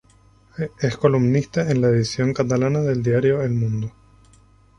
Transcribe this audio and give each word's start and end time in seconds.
Es 0.79 0.97
columnista 0.97 1.69
en 1.69 1.79
la 1.79 1.89
edición 1.89 2.33
catalana 2.33 2.79
del 2.81 3.03
diario 3.03 3.43
"El 3.43 3.51
Mundo". 3.53 3.93